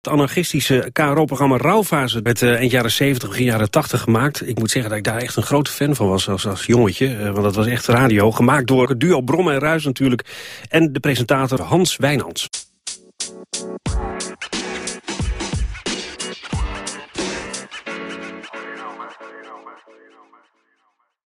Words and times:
Het 0.00 0.08
anarchistische 0.08 0.90
KRO-programma 0.92 1.56
Rauwfase 1.56 2.22
werd 2.22 2.42
uh, 2.42 2.54
eind 2.54 2.70
jaren 2.70 2.90
70, 2.90 3.28
begin 3.28 3.44
jaren 3.44 3.70
80 3.70 4.00
gemaakt. 4.00 4.48
Ik 4.48 4.58
moet 4.58 4.70
zeggen 4.70 4.90
dat 4.90 4.98
ik 4.98 5.04
daar 5.04 5.20
echt 5.20 5.36
een 5.36 5.42
grote 5.42 5.70
fan 5.70 5.94
van 5.94 6.08
was 6.08 6.28
als, 6.28 6.46
als 6.46 6.66
jongetje. 6.66 7.16
Eh, 7.16 7.30
want 7.30 7.42
dat 7.42 7.54
was 7.54 7.66
echt 7.66 7.86
radio. 7.86 8.32
Gemaakt 8.32 8.66
door 8.66 8.88
het 8.88 9.00
duo 9.00 9.20
Brom 9.20 9.50
en 9.50 9.58
Ruis 9.58 9.84
natuurlijk. 9.84 10.24
En 10.68 10.92
de 10.92 11.00
presentator 11.00 11.60
Hans 11.60 11.96
Wijnands. 11.96 12.48